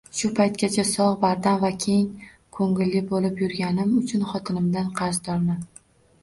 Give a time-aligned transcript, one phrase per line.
[0.19, 2.23] Shu paytgacha sogʻ, bardam va keng
[2.61, 5.63] koʻngilli boʻlib yurganim uchun xotinimdan qarzdorman